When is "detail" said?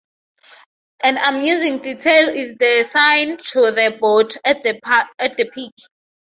1.77-2.27